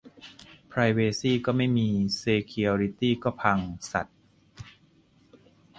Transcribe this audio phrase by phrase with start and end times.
[0.69, 3.59] "ไพรเวซี่ก็ไม่มี เซเคียวริตี้ก็พัง
[3.91, 4.07] สัส"